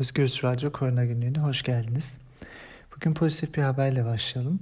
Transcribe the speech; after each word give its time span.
Özgür 0.00 0.40
Radyo 0.44 0.72
Korona 0.72 1.04
Günlüğü'ne 1.04 1.38
hoş 1.38 1.62
geldiniz. 1.62 2.18
Bugün 2.96 3.14
pozitif 3.14 3.54
bir 3.54 3.62
haberle 3.62 4.04
başlayalım. 4.04 4.60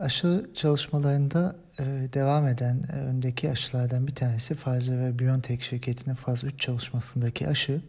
Aşı 0.00 0.46
çalışmalarında 0.54 1.56
e, 1.78 1.84
devam 2.12 2.46
eden 2.46 2.82
e, 2.92 2.96
öndeki 2.96 3.50
aşılardan 3.50 4.06
bir 4.06 4.14
tanesi 4.14 4.54
Pfizer 4.54 4.98
ve 4.98 5.18
BioNTech 5.18 5.62
şirketinin 5.62 6.14
faz 6.14 6.44
3 6.44 6.60
çalışmasındaki 6.60 7.48
aşı 7.48 7.80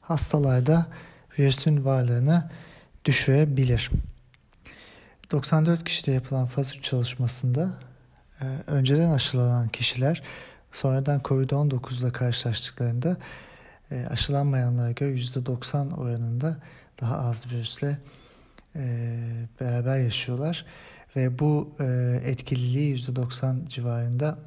hastalarda 0.00 0.86
virüsün 1.38 1.84
varlığını 1.84 2.50
düşürebilir. 3.04 3.90
94 5.30 5.84
kişide 5.84 6.12
yapılan 6.12 6.46
faz 6.46 6.76
3 6.76 6.84
çalışmasında 6.84 7.70
e, 8.40 8.44
önceden 8.66 9.10
aşılanan 9.10 9.68
kişiler 9.68 10.22
sonradan 10.72 11.20
COVID-19 11.20 12.02
ile 12.02 12.12
karşılaştıklarında 12.12 13.16
e, 13.90 14.06
aşılanmayanlara 14.06 14.92
göre 14.92 15.14
%90 15.14 15.94
oranında 15.94 16.56
daha 17.00 17.18
az 17.18 17.52
virüsle 17.52 17.98
e, 18.76 19.16
beraber 19.60 19.98
yaşıyorlar. 19.98 20.66
Ve 21.16 21.38
bu 21.38 21.74
e, 21.80 22.20
etkililiği 22.24 22.96
%90 22.96 23.68
civarında 23.68 24.38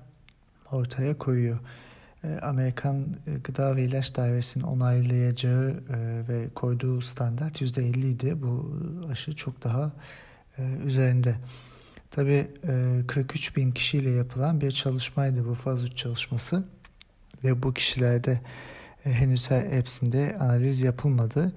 ortaya 0.71 1.17
koyuyor. 1.17 1.59
E, 2.23 2.39
Amerikan 2.41 3.07
Gıda 3.43 3.75
ve 3.75 3.83
İlaç 3.83 4.17
Dairesi'nin 4.17 4.63
onaylayacağı 4.63 5.69
e, 5.69 6.27
ve 6.27 6.49
koyduğu 6.55 7.01
standart 7.01 7.61
%50 7.61 8.05
idi. 8.05 8.41
Bu 8.41 8.81
aşı 9.11 9.35
çok 9.35 9.63
daha 9.63 9.91
e, 10.57 10.63
üzerinde. 10.85 11.35
Tabii 12.11 12.47
e, 12.67 13.01
43 13.07 13.57
bin 13.57 13.71
kişiyle 13.71 14.09
yapılan 14.09 14.61
bir 14.61 14.71
çalışmaydı 14.71 15.45
bu 15.45 15.53
faz 15.53 15.83
3 15.83 15.97
çalışması. 15.97 16.63
Ve 17.43 17.63
bu 17.63 17.73
kişilerde 17.73 18.31
e, 18.31 18.39
henüz 19.03 19.51
hepsinde 19.51 20.37
analiz 20.39 20.81
yapılmadı 20.81 21.53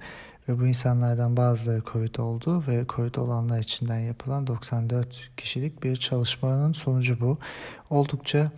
ve 0.49 0.59
bu 0.59 0.67
insanlardan 0.67 1.37
bazıları 1.37 1.81
COVID 1.91 2.15
oldu 2.15 2.63
ve 2.67 2.85
COVID 2.89 3.15
olanlar 3.15 3.59
içinden 3.59 3.99
yapılan 3.99 4.47
94 4.47 5.29
kişilik 5.37 5.83
bir 5.83 5.95
çalışmanın 5.95 6.73
sonucu 6.73 7.19
bu. 7.19 7.37
Oldukça 7.89 8.51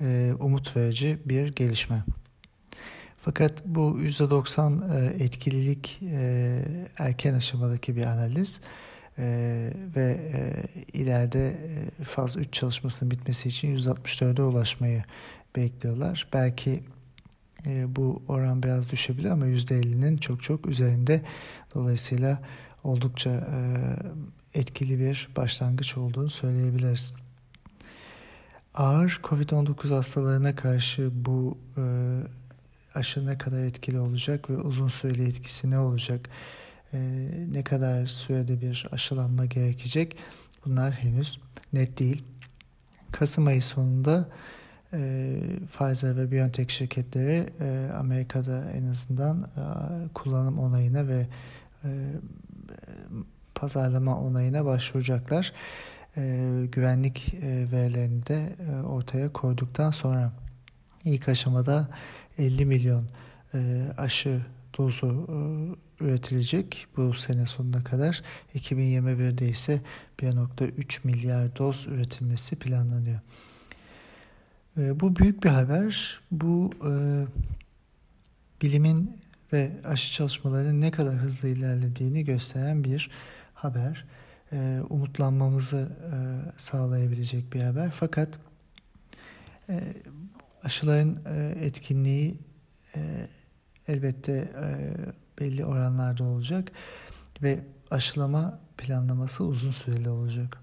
e, 0.00 0.32
umut 0.40 0.76
verici 0.76 1.18
bir 1.24 1.54
gelişme. 1.56 2.04
Fakat 3.16 3.66
bu 3.66 4.00
%90 4.00 5.20
e, 5.20 5.24
etkililik 5.24 6.00
e, 6.02 6.58
erken 6.98 7.34
aşamadaki 7.34 7.96
bir 7.96 8.02
analiz 8.02 8.60
e, 9.18 9.24
ve 9.96 10.20
e, 10.34 10.64
ileride 10.92 11.48
e, 11.48 12.04
faz 12.04 12.36
3 12.36 12.52
çalışmasının 12.52 13.10
bitmesi 13.10 13.48
için 13.48 13.76
164'e 13.76 14.42
ulaşmayı 14.42 15.04
bekliyorlar. 15.56 16.28
Belki 16.32 16.82
e, 17.66 17.96
bu 17.96 18.22
oran 18.28 18.62
biraz 18.62 18.90
düşebilir 18.90 19.30
ama 19.30 19.46
%50'nin 19.46 20.16
çok 20.16 20.42
çok 20.42 20.66
üzerinde. 20.66 21.22
Dolayısıyla 21.74 22.42
oldukça 22.84 23.30
e, 23.30 23.58
etkili 24.54 24.98
bir 24.98 25.28
başlangıç 25.36 25.96
olduğunu 25.96 26.30
söyleyebiliriz. 26.30 27.14
Ağır 28.74 29.20
COVID-19 29.24 29.94
hastalarına 29.94 30.56
karşı 30.56 31.10
bu 31.14 31.58
e, 31.76 31.82
aşı 32.94 33.26
ne 33.26 33.38
kadar 33.38 33.62
etkili 33.62 33.98
olacak 33.98 34.50
ve 34.50 34.56
uzun 34.56 34.88
süreli 34.88 35.28
etkisi 35.28 35.70
ne 35.70 35.78
olacak? 35.78 36.28
E, 36.92 36.98
ne 37.52 37.64
kadar 37.64 38.06
sürede 38.06 38.60
bir 38.60 38.86
aşılanma 38.92 39.46
gerekecek? 39.46 40.16
Bunlar 40.64 40.92
henüz 40.92 41.40
net 41.72 41.98
değil. 41.98 42.22
Kasım 43.12 43.46
ayı 43.46 43.62
sonunda 43.62 44.28
e, 44.94 45.36
Pfizer 45.72 46.16
ve 46.16 46.32
BioNTech 46.32 46.70
şirketleri 46.70 47.52
e, 47.60 47.90
Amerika'da 47.92 48.70
en 48.70 48.86
azından 48.86 49.42
e, 49.42 49.62
kullanım 50.14 50.58
onayına 50.58 51.08
ve 51.08 51.26
e, 51.84 51.88
pazarlama 53.54 54.20
onayına 54.20 54.64
başvuracaklar. 54.64 55.52
Güvenlik 56.72 57.34
verilerini 57.42 58.26
de 58.26 58.48
ortaya 58.86 59.32
koyduktan 59.32 59.90
sonra 59.90 60.32
ilk 61.04 61.28
aşamada 61.28 61.88
50 62.38 62.66
milyon 62.66 63.04
aşı 63.96 64.40
dozu 64.78 65.26
e, 66.00 66.04
üretilecek 66.04 66.86
bu 66.96 67.14
sene 67.14 67.46
sonuna 67.46 67.84
kadar. 67.84 68.22
2021'de 68.54 69.48
ise 69.48 69.80
1.3 70.18 70.98
milyar 71.04 71.56
doz 71.56 71.86
üretilmesi 71.86 72.58
planlanıyor. 72.58 73.20
E, 74.78 75.00
bu 75.00 75.16
büyük 75.16 75.44
bir 75.44 75.48
haber. 75.48 76.20
Bu 76.30 76.70
e, 76.88 76.92
bilimin 78.62 79.16
ve 79.52 79.72
aşı 79.84 80.12
çalışmalarının 80.12 80.80
ne 80.80 80.90
kadar 80.90 81.14
hızlı 81.14 81.48
ilerlediğini 81.48 82.24
gösteren 82.24 82.84
bir 82.84 83.10
haber. 83.54 84.04
E, 84.52 84.80
umutlanmamızı 84.90 85.88
e, 86.12 86.16
sağlayabilecek 86.56 87.52
bir 87.52 87.60
haber. 87.60 87.90
Fakat 87.90 88.38
e, 89.68 89.80
aşıların 90.64 91.18
e, 91.26 91.54
etkinliği 91.60 92.38
e, 92.96 93.26
elbette 93.88 94.32
e, 94.32 94.96
belli 95.40 95.64
oranlarda 95.64 96.24
olacak 96.24 96.72
ve 97.42 97.60
aşılama 97.90 98.60
planlaması 98.76 99.44
uzun 99.44 99.70
süreli 99.70 100.08
olacak. 100.08 100.58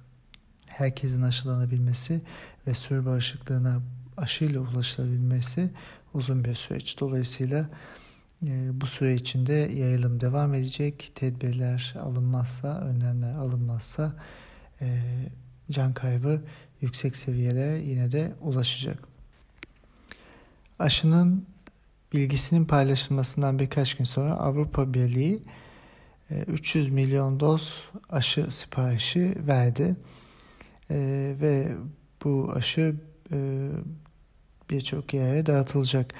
Herkesin 0.67 1.22
aşılanabilmesi 1.22 2.22
ve 2.67 2.73
sürü 2.73 3.05
bağışıklığına 3.05 3.81
aşıyla 4.17 4.61
ulaşılabilmesi 4.61 5.69
uzun 6.13 6.45
bir 6.45 6.55
süreç. 6.55 6.99
Dolayısıyla 6.99 7.69
e, 8.45 8.81
bu 8.81 8.88
süre 8.88 9.16
içinde 9.16 9.53
yayılım 9.53 10.22
devam 10.22 10.53
edecek. 10.53 11.11
Tedbirler 11.16 11.95
alınmazsa, 12.01 12.81
önlemler 12.81 13.33
alınmazsa 13.33 14.13
e, 14.81 15.01
can 15.72 15.94
kaybı 15.94 16.41
yüksek 16.81 17.16
seviyelere 17.16 17.79
yine 17.79 18.11
de 18.11 18.33
ulaşacak. 18.41 18.99
Aşının 20.79 21.45
bilgisinin 22.13 22.66
paylaşılmasından 22.66 23.59
birkaç 23.59 23.97
gün 23.97 24.05
sonra 24.05 24.33
Avrupa 24.33 24.93
Birliği 24.93 25.43
300 26.47 26.88
e, 26.88 26.91
milyon 26.91 27.39
doz 27.39 27.89
aşı 28.09 28.51
siparişi 28.51 29.47
verdi. 29.47 29.95
Ve 31.41 31.75
bu 32.23 32.51
aşı 32.55 32.95
birçok 34.69 35.14
yere 35.14 35.46
dağıtılacak. 35.46 36.14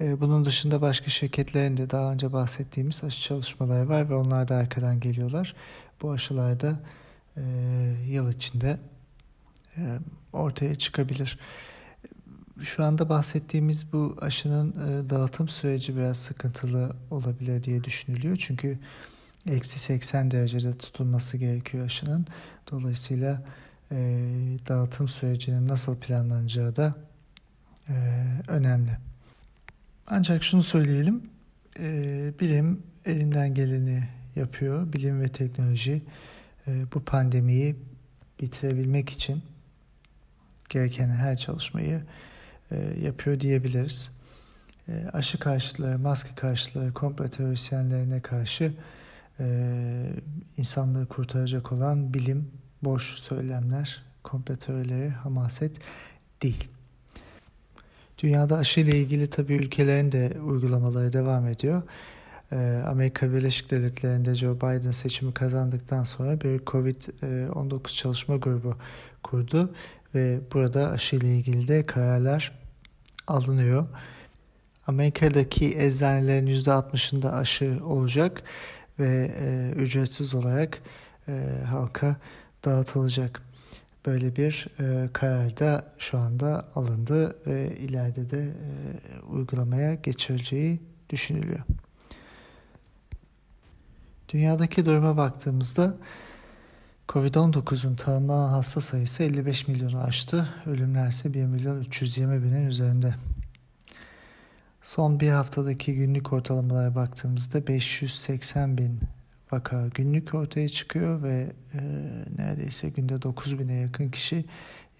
E, 0.00 0.20
bunun 0.20 0.44
dışında 0.44 0.80
başka 0.80 1.10
şirketlerin 1.10 1.76
de 1.76 1.90
daha 1.90 2.12
önce 2.12 2.32
bahsettiğimiz 2.32 3.04
aşı 3.04 3.22
çalışmaları 3.22 3.88
var 3.88 4.10
ve 4.10 4.14
onlar 4.14 4.48
da 4.48 4.56
arkadan 4.56 5.00
geliyorlar. 5.00 5.54
Bu 6.02 6.10
aşılar 6.10 6.60
da 6.60 6.80
e, 7.36 7.42
yıl 8.08 8.32
içinde 8.32 8.78
e, 9.76 9.98
ortaya 10.32 10.74
çıkabilir. 10.74 11.38
Şu 12.60 12.84
anda 12.84 13.08
bahsettiğimiz 13.08 13.92
bu 13.92 14.16
aşının 14.20 14.70
e, 14.70 15.10
dağıtım 15.10 15.48
süreci 15.48 15.96
biraz 15.96 16.16
sıkıntılı 16.16 16.96
olabilir 17.10 17.64
diye 17.64 17.84
düşünülüyor. 17.84 18.36
Çünkü 18.36 18.78
eksi 19.46 19.78
80 19.78 20.30
derecede 20.30 20.78
tutulması 20.78 21.36
gerekiyor 21.36 21.84
aşının. 21.84 22.26
Dolayısıyla 22.70 23.42
e, 23.92 23.96
dağıtım 24.68 25.08
sürecinin 25.08 25.68
nasıl 25.68 25.96
planlanacağı 25.96 26.76
da 26.76 26.94
e, 27.88 27.94
önemli. 28.48 28.98
Ancak 30.06 30.44
şunu 30.44 30.62
söyleyelim, 30.62 31.30
e, 31.78 32.32
bilim 32.40 32.82
elinden 33.04 33.54
geleni 33.54 34.08
yapıyor. 34.36 34.92
Bilim 34.92 35.20
ve 35.20 35.28
teknoloji 35.28 36.02
e, 36.66 36.84
bu 36.94 37.04
pandemiyi 37.04 37.76
bitirebilmek 38.40 39.10
için 39.10 39.42
gereken 40.68 41.08
her 41.08 41.36
çalışmayı 41.36 42.02
e, 42.70 42.76
yapıyor 43.02 43.40
diyebiliriz. 43.40 44.12
E, 44.88 45.06
aşı 45.12 45.38
karşıtları, 45.38 45.98
maske 45.98 46.34
karşıtları, 46.34 46.92
komplo 46.92 47.28
teorisyenlerine 47.28 48.20
karşı 48.20 48.72
e, 49.40 50.12
insanlığı 50.56 51.06
kurtaracak 51.06 51.72
olan 51.72 52.14
bilim 52.14 52.50
boş 52.82 53.02
söylemler, 53.02 54.02
komplo 54.22 54.56
teorileri, 54.56 55.08
hamaset 55.08 55.78
değil. 56.42 56.68
Dünyada 58.18 58.56
aşı 58.56 58.80
ile 58.80 58.98
ilgili 58.98 59.26
tabii 59.26 59.54
ülkelerin 59.54 60.12
de 60.12 60.32
uygulamaları 60.46 61.12
devam 61.12 61.46
ediyor. 61.46 61.82
Ee, 62.52 62.82
Amerika 62.86 63.32
Birleşik 63.32 63.70
Devletleri'nde 63.70 64.34
Joe 64.34 64.56
Biden 64.56 64.90
seçimi 64.90 65.34
kazandıktan 65.34 66.04
sonra 66.04 66.40
bir 66.40 66.58
COVID-19 66.58 67.96
çalışma 67.96 68.36
grubu 68.36 68.74
kurdu 69.22 69.74
ve 70.14 70.40
burada 70.54 70.90
aşı 70.90 71.16
ile 71.16 71.36
ilgili 71.36 71.68
de 71.68 71.86
kararlar 71.86 72.52
alınıyor. 73.26 73.86
Amerika'daki 74.86 75.78
eczanelerin 75.78 76.46
%60'ında 76.46 77.32
aşı 77.32 77.78
olacak 77.84 78.42
ve 78.98 79.30
e, 79.40 79.72
ücretsiz 79.76 80.34
olarak 80.34 80.78
e, 81.28 81.62
halka 81.66 82.16
dağıtılacak. 82.66 83.42
Böyle 84.06 84.36
bir 84.36 84.68
e, 84.80 85.08
karar 85.12 85.58
da 85.58 85.84
şu 85.98 86.18
anda 86.18 86.64
alındı 86.74 87.36
ve 87.46 87.76
ileride 87.76 88.30
de 88.30 88.42
e, 88.42 89.20
uygulamaya 89.30 89.94
geçirileceği 89.94 90.80
düşünülüyor. 91.10 91.60
dünyadaki 94.28 94.84
duruma 94.84 95.16
baktığımızda 95.16 95.94
Covid-19'un 97.08 97.96
tanımlanan 97.96 98.48
hasta 98.48 98.80
sayısı 98.80 99.22
55 99.22 99.68
milyonu 99.68 100.00
aştı. 100.00 100.48
Ölümler 100.66 101.08
ise 101.08 101.34
1 101.34 101.44
milyon 101.44 101.80
320 101.80 102.42
binin 102.42 102.66
üzerinde. 102.66 103.14
Son 104.82 105.20
bir 105.20 105.30
haftadaki 105.30 105.94
günlük 105.94 106.32
ortalamalara 106.32 106.94
baktığımızda 106.94 107.66
580 107.66 108.78
bin 108.78 109.00
vaka 109.52 109.88
günlük 109.94 110.34
ortaya 110.34 110.68
çıkıyor 110.68 111.22
ve 111.22 111.52
e, 111.74 111.80
neredeyse 112.38 112.88
günde 112.88 113.22
9 113.22 113.58
bine 113.58 113.74
yakın 113.74 114.08
kişi 114.08 114.44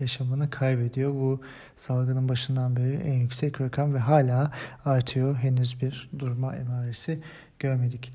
yaşamını 0.00 0.50
kaybediyor. 0.50 1.14
Bu 1.14 1.40
salgının 1.76 2.28
başından 2.28 2.76
beri 2.76 2.94
en 2.94 3.20
yüksek 3.20 3.60
rakam 3.60 3.94
ve 3.94 3.98
hala 3.98 4.52
artıyor. 4.84 5.37
Henüz 5.37 5.82
bir 5.82 6.10
durma 6.19 6.56
emaresi 6.56 7.19
görmedik. 7.58 8.12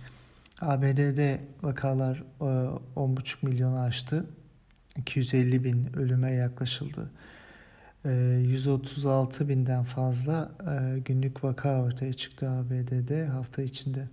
ABD'de 0.62 1.40
vakalar 1.64 2.24
10,5 2.40 3.46
e, 3.46 3.48
milyonu 3.48 3.80
aştı. 3.80 4.26
250 4.98 5.64
bin 5.64 5.94
ölüme 5.98 6.32
yaklaşıldı. 6.32 7.12
136 8.06 9.44
e, 9.44 9.50
binden 9.50 9.84
fazla 9.84 10.52
e, 10.62 11.00
günlük 11.00 11.44
vaka 11.44 11.82
ortaya 11.82 12.14
çıktı 12.14 12.50
ABD'de 12.50 13.26
hafta 13.26 13.62
içinde. 13.62 14.08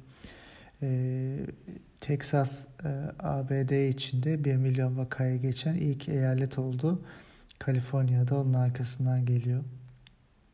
Texas 2.00 2.66
ABD 3.18 3.88
içinde 3.88 4.44
1 4.44 4.56
milyon 4.56 4.98
vakaya 4.98 5.36
geçen 5.36 5.74
ilk 5.74 6.08
eyalet 6.08 6.58
oldu. 6.58 7.02
Kaliforniya'da 7.58 8.40
onun 8.40 8.54
arkasından 8.54 9.26
geliyor. 9.26 9.64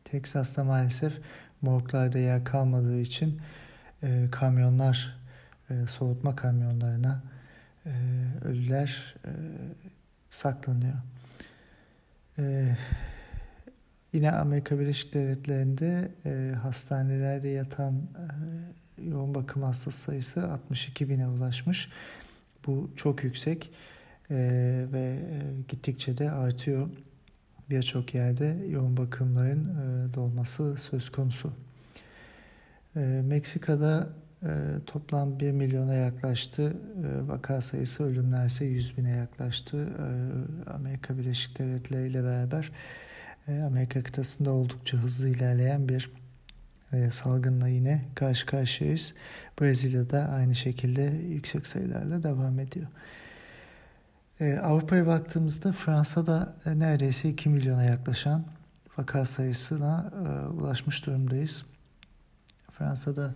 Texas'ta 0.05 0.65
maalesef 0.65 1.21
morglarda 1.63 2.19
yer 2.19 2.45
kalmadığı 2.45 3.01
için 3.01 3.41
kamyonlar 4.31 5.17
e, 5.71 5.87
soğutma 5.87 6.37
kamyonlarına 6.37 7.23
e, 7.87 7.91
ölüler 8.45 9.15
e, 9.25 9.31
saklanıyor. 10.31 10.95
E, 12.39 12.77
yine 14.13 14.31
Amerika 14.31 14.81
Birleşik 14.81 15.15
Devletleri'nde 15.15 16.11
e, 16.27 16.55
hastanelerde 16.63 17.49
yatan 17.49 17.95
e, 17.95 18.27
yoğun 18.99 19.35
bakım 19.35 19.63
hastası 19.63 20.03
sayısı 20.03 20.53
62 20.53 21.09
bine 21.09 21.29
ulaşmış. 21.29 21.89
Bu 22.67 22.91
çok 22.97 23.25
yüksek 23.25 23.71
e, 24.31 24.37
ve 24.93 25.19
gittikçe 25.69 26.19
de 26.19 26.31
artıyor. 26.31 26.89
Birçok 27.71 28.15
yerde 28.15 28.57
yoğun 28.69 28.97
bakımların 28.97 29.69
e, 29.69 30.15
dolması 30.15 30.77
söz 30.77 31.09
konusu. 31.11 31.53
E, 32.97 33.01
Meksika'da 33.01 34.09
e, 34.43 34.49
toplam 34.87 35.41
1 35.41 35.51
milyona 35.51 35.95
yaklaştı. 35.95 36.77
E, 37.05 37.29
vaka 37.29 37.61
sayısı 37.61 38.05
ölümler 38.05 38.47
ise 38.47 38.65
100 38.65 38.97
bine 38.99 39.11
yaklaştı. 39.11 39.89
E, 39.99 40.71
Amerika 40.71 41.19
Birleşik 41.19 41.59
Devletleri 41.59 42.09
ile 42.09 42.25
beraber 42.25 42.73
e, 43.49 43.63
Amerika 43.63 44.03
kıtasında 44.03 44.51
oldukça 44.53 44.99
hızlı 44.99 45.29
ilerleyen 45.29 45.89
bir 45.89 46.11
e, 46.97 47.11
salgınla 47.11 47.69
yine 47.69 48.05
karşı 48.15 48.47
karşıyayız. 48.47 49.15
Brezilya'da 49.61 50.29
aynı 50.29 50.55
şekilde 50.55 51.03
yüksek 51.29 51.67
sayılarla 51.67 52.23
devam 52.23 52.59
ediyor. 52.59 52.87
E, 54.41 54.59
Avrupa'ya 54.59 55.07
baktığımızda 55.07 55.73
Fransa'da 55.73 56.55
e, 56.67 56.79
neredeyse 56.79 57.29
2 57.29 57.49
milyona 57.49 57.85
yaklaşan 57.85 58.45
vaka 58.99 59.25
sayısına 59.25 60.11
ulaşmış 60.59 61.07
durumdayız. 61.07 61.67
Fransa'da 62.71 63.35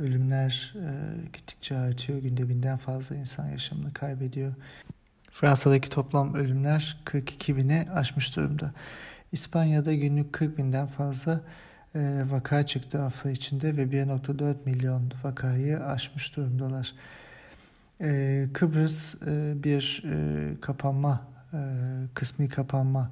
ölümler 0.00 0.74
e, 0.76 0.90
gittikçe 1.32 1.76
artıyor. 1.76 2.18
Günde 2.18 2.48
binden 2.48 2.76
fazla 2.76 3.16
insan 3.16 3.48
yaşamını 3.48 3.92
kaybediyor. 3.92 4.54
Fransa'daki 5.30 5.90
toplam 5.90 6.34
ölümler 6.34 7.00
42 7.04 7.56
bine 7.56 7.88
aşmış 7.94 8.36
durumda. 8.36 8.72
İspanya'da 9.32 9.94
günlük 9.94 10.32
40 10.32 10.58
binden 10.58 10.86
fazla 10.86 11.40
vaka 12.30 12.62
çıktı 12.66 12.98
hafta 12.98 13.30
içinde 13.30 13.76
ve 13.76 13.82
1.4 13.82 14.54
milyon 14.64 15.12
vakayı 15.22 15.84
aşmış 15.84 16.36
durumdalar. 16.36 16.94
E, 18.00 18.48
Kıbrıs 18.52 19.22
bir 19.64 20.04
kapanma, 20.60 21.26
kısmi 22.14 22.48
kapanma 22.48 23.10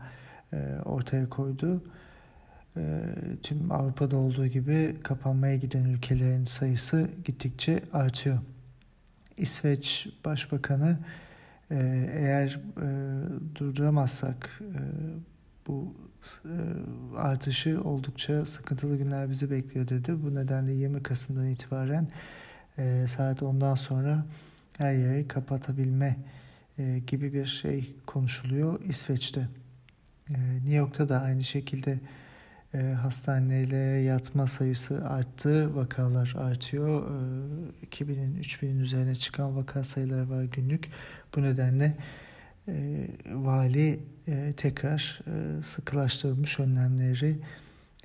ortaya 0.85 1.29
koydu. 1.29 1.83
Tüm 3.43 3.73
Avrupa'da 3.73 4.17
olduğu 4.17 4.47
gibi 4.47 4.97
kapanmaya 5.03 5.57
giden 5.57 5.85
ülkelerin 5.85 6.45
sayısı 6.45 7.11
gittikçe 7.25 7.83
artıyor. 7.93 8.39
İsveç 9.39 10.09
Başbakanı 10.25 10.99
e, 11.71 12.09
eğer 12.15 12.61
e, 12.77 12.89
durduramazsak 13.55 14.61
e, 14.61 14.81
bu 15.67 15.95
artışı 17.17 17.83
oldukça 17.83 18.47
sıkıntılı 18.47 18.97
günler 18.97 19.31
bizi 19.31 19.51
bekliyor 19.51 19.89
dedi. 19.89 20.23
Bu 20.23 20.35
nedenle 20.35 20.73
20 20.73 21.03
Kasım'dan 21.03 21.47
itibaren 21.47 22.09
saat 23.07 23.43
ondan 23.43 23.75
sonra 23.75 24.25
her 24.79 24.93
yeri 24.93 25.29
kapatabilme 25.29 26.17
gibi 27.07 27.33
bir 27.33 27.47
şey 27.47 27.95
konuşuluyor 28.07 28.81
İsveç'te. 28.85 29.49
New 30.29 30.75
York'ta 30.75 31.09
da 31.09 31.21
aynı 31.21 31.45
şekilde 31.45 32.01
e, 32.75 32.79
hastanelere 32.79 34.03
yatma 34.03 34.47
sayısı 34.47 35.09
arttı, 35.09 35.77
vakalar 35.77 36.35
artıyor. 36.39 37.11
E, 37.83 37.87
2000'in 37.87 38.43
3000'in 38.43 38.81
üzerine 38.81 39.15
çıkan 39.15 39.57
vaka 39.57 39.85
sayıları 39.85 40.31
var 40.31 40.45
günlük. 40.45 40.91
Bu 41.37 41.43
nedenle 41.43 41.97
e, 42.69 43.09
vali 43.27 44.01
e, 44.27 44.53
tekrar 44.57 45.21
e, 45.27 45.63
sıkılaştırılmış 45.63 46.61
önlemleri 46.61 47.39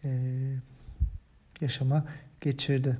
e, 0.03 0.09
yaşama 1.61 2.05
geçirdi. 2.41 2.97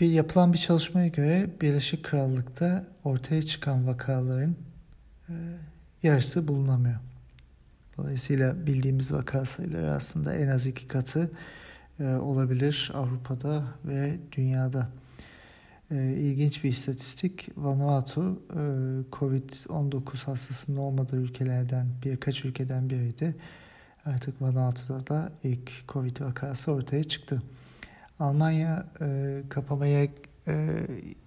Bir 0.00 0.10
yapılan 0.10 0.52
bir 0.52 0.58
çalışmaya 0.58 1.08
göre 1.08 1.50
Birleşik 1.60 2.04
Krallık'ta 2.04 2.86
ortaya 3.04 3.42
çıkan 3.42 3.86
vakaların 3.86 4.56
e, 5.28 5.34
yarısı 6.02 6.48
bulunamıyor. 6.48 7.00
Dolayısıyla 7.96 8.66
bildiğimiz 8.66 9.12
vaka 9.12 9.44
sayıları 9.44 9.94
aslında 9.94 10.34
en 10.34 10.48
az 10.48 10.66
iki 10.66 10.88
katı 10.88 11.30
e, 12.00 12.04
olabilir 12.04 12.90
Avrupa'da 12.94 13.64
ve 13.84 14.18
dünyada. 14.32 14.88
E, 15.90 15.96
ilginç 15.96 16.64
bir 16.64 16.68
istatistik. 16.68 17.48
Vanuatu 17.56 18.42
e, 18.50 18.60
Covid-19 19.12 20.24
hastasının 20.24 20.76
olmadığı 20.76 21.16
ülkelerden 21.16 21.86
birkaç 22.04 22.44
ülkeden 22.44 22.90
biriydi. 22.90 23.36
Artık 24.04 24.42
Vanuatu'da 24.42 25.06
da 25.06 25.32
ilk 25.42 25.88
Covid 25.88 26.20
vakası 26.20 26.72
ortaya 26.72 27.04
çıktı. 27.04 27.42
Almanya 28.20 28.86
e, 29.00 29.40
kapamaya 29.48 30.08
e, 30.48 30.86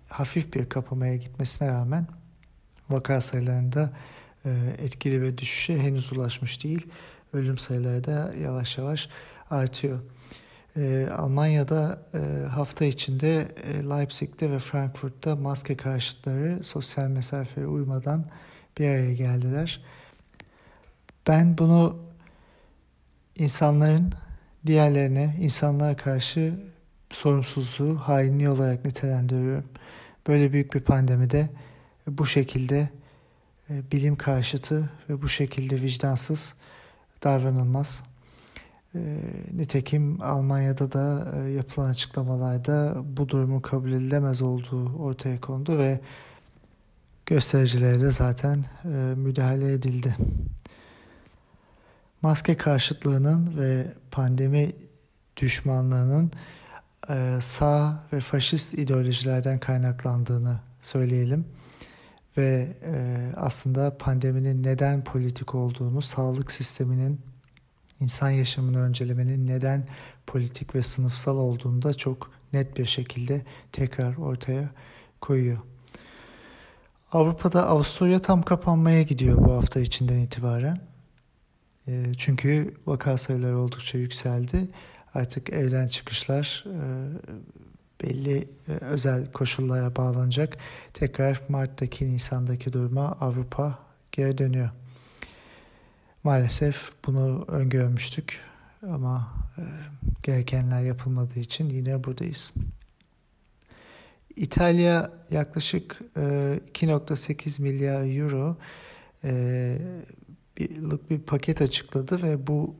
hafif 0.09 0.53
bir 0.53 0.69
kapamaya 0.69 1.15
gitmesine 1.15 1.67
rağmen 1.67 2.07
vaka 2.89 3.21
sayılarında 3.21 3.91
etkili 4.77 5.21
ve 5.21 5.37
düşüşe 5.37 5.79
henüz 5.79 6.13
ulaşmış 6.13 6.63
değil. 6.63 6.87
Ölüm 7.33 7.57
sayıları 7.57 8.03
da 8.03 8.33
yavaş 8.41 8.77
yavaş 8.77 9.09
artıyor. 9.49 9.99
E, 10.77 11.07
Almanya'da 11.17 12.01
e, 12.13 12.47
hafta 12.47 12.85
içinde 12.85 13.47
Leipzig'te 13.89 14.51
ve 14.51 14.59
Frankfurt'ta 14.59 15.35
maske 15.35 15.77
karşıtları 15.77 16.63
sosyal 16.63 17.07
mesafeye 17.07 17.67
uymadan 17.67 18.25
bir 18.79 18.89
araya 18.89 19.13
geldiler. 19.13 19.81
Ben 21.27 21.57
bunu 21.57 21.99
insanların 23.35 24.13
diğerlerine, 24.65 25.37
insanlara 25.41 25.95
karşı 25.95 26.53
sorumsuzluğu, 27.11 27.95
hainliği 27.95 28.49
olarak 28.49 28.85
nitelendiriyorum. 28.85 29.65
Böyle 30.27 30.53
büyük 30.53 30.73
bir 30.73 30.79
pandemide 30.79 31.49
bu 32.07 32.25
şekilde 32.25 32.89
e, 33.69 33.91
bilim 33.91 34.15
karşıtı 34.15 34.89
ve 35.09 35.21
bu 35.21 35.29
şekilde 35.29 35.81
vicdansız 35.81 36.55
davranılmaz. 37.23 38.03
E, 38.95 38.99
nitekim 39.53 40.21
Almanya'da 40.21 40.91
da 40.91 41.33
e, 41.35 41.49
yapılan 41.51 41.89
açıklamalarda 41.89 42.95
bu 43.17 43.29
durumun 43.29 43.59
kabul 43.59 43.91
edilemez 43.91 44.41
olduğu 44.41 44.97
ortaya 44.97 45.41
kondu 45.41 45.77
ve 45.77 45.99
göstericilere 47.25 48.11
zaten 48.11 48.65
müdahale 49.15 49.73
edildi. 49.73 50.15
Maske 52.21 52.57
karşıtlığının 52.57 53.57
ve 53.57 53.87
pandemi 54.11 54.71
düşmanlığının 55.37 56.31
sağ 57.39 58.03
ve 58.13 58.19
faşist 58.19 58.73
ideolojilerden 58.73 59.59
kaynaklandığını 59.59 60.59
söyleyelim 60.79 61.45
ve 62.37 62.75
e, 62.83 63.17
aslında 63.35 63.97
pandeminin 63.97 64.63
neden 64.63 65.03
politik 65.03 65.55
olduğunu, 65.55 66.01
sağlık 66.01 66.51
sisteminin 66.51 67.21
insan 67.99 68.29
yaşamını 68.29 68.81
öncelemenin 68.81 69.47
neden 69.47 69.87
politik 70.27 70.75
ve 70.75 70.81
sınıfsal 70.81 71.37
olduğunu 71.37 71.81
da 71.81 71.93
çok 71.93 72.31
net 72.53 72.77
bir 72.77 72.85
şekilde 72.85 73.41
tekrar 73.71 74.15
ortaya 74.15 74.69
koyuyor. 75.21 75.57
Avrupa'da 77.11 77.67
Avusturya 77.67 78.19
tam 78.19 78.41
kapanmaya 78.41 79.01
gidiyor 79.01 79.37
bu 79.37 79.51
hafta 79.51 79.79
içinden 79.79 80.19
itibaren. 80.19 80.79
E, 81.87 82.13
çünkü 82.17 82.75
vaka 82.87 83.17
sayıları 83.17 83.59
oldukça 83.59 83.97
yükseldi. 83.97 84.67
Artık 85.13 85.49
evden 85.49 85.87
çıkışlar 85.87 86.65
e, 86.67 86.79
belli 88.03 88.47
e, 88.67 88.71
özel 88.71 89.31
koşullara 89.31 89.95
bağlanacak. 89.95 90.57
Tekrar 90.93 91.41
Mart'taki 91.49 92.09
Nisan'daki 92.09 92.73
duruma 92.73 93.11
Avrupa 93.11 93.79
geri 94.11 94.37
dönüyor. 94.37 94.69
Maalesef 96.23 96.91
bunu 97.05 97.45
öngörmüştük 97.47 98.39
ama 98.83 99.33
e, 99.57 99.61
gerekenler 100.23 100.81
yapılmadığı 100.81 101.39
için 101.39 101.69
yine 101.69 102.03
buradayız. 102.03 102.53
İtalya 104.35 105.11
yaklaşık 105.31 106.01
2.8 106.15 107.61
milyar 107.61 108.19
euro 108.19 108.57
yıllık 110.59 111.09
bir 111.09 111.19
paket 111.19 111.61
açıkladı 111.61 112.21
ve 112.21 112.47
bu 112.47 112.75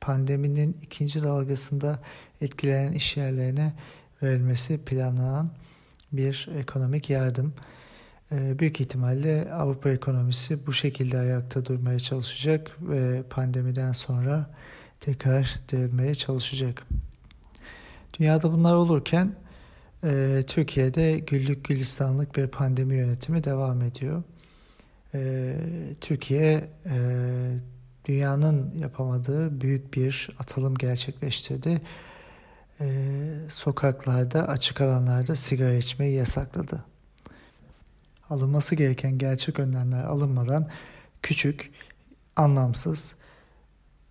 pandeminin 0.00 0.76
ikinci 0.82 1.22
dalgasında 1.22 2.02
etkilenen 2.40 2.92
iş 2.92 3.16
yerlerine 3.16 3.72
verilmesi 4.22 4.84
planlanan 4.84 5.50
bir 6.12 6.48
ekonomik 6.58 7.10
yardım. 7.10 7.54
Ee, 8.32 8.58
büyük 8.58 8.80
ihtimalle 8.80 9.52
Avrupa 9.52 9.90
ekonomisi 9.90 10.66
bu 10.66 10.72
şekilde 10.72 11.18
ayakta 11.18 11.64
durmaya 11.64 11.98
çalışacak 11.98 12.76
ve 12.80 13.22
pandemiden 13.22 13.92
sonra 13.92 14.50
tekrar 15.00 15.60
dirilmeye 15.68 16.14
çalışacak. 16.14 16.86
Dünyada 18.18 18.52
bunlar 18.52 18.74
olurken 18.74 19.34
e, 20.04 20.42
Türkiye'de 20.46 21.18
güllük 21.18 21.64
gülistanlık 21.64 22.36
bir 22.36 22.46
pandemi 22.46 22.96
yönetimi 22.96 23.44
devam 23.44 23.82
ediyor. 23.82 24.22
E, 25.14 25.54
Türkiye 26.00 26.68
e, 26.86 26.96
dünyanın 28.04 28.78
yapamadığı 28.78 29.60
büyük 29.60 29.94
bir 29.94 30.28
atılım 30.38 30.74
gerçekleştirdi. 30.74 31.80
Sokaklarda, 33.48 34.48
açık 34.48 34.80
alanlarda 34.80 35.34
sigara 35.34 35.74
içmeyi 35.74 36.14
yasakladı. 36.14 36.84
Alınması 38.32 38.74
gereken 38.74 39.18
gerçek 39.18 39.58
önlemler 39.58 40.04
alınmadan 40.04 40.68
küçük, 41.22 41.70
anlamsız, 42.36 43.14